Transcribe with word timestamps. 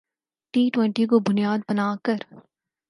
T 0.53 0.69
twenty 0.73 1.05
کو 1.05 1.19
بنیاد 1.19 1.59
بنا 1.69 1.95
کر 2.03 2.19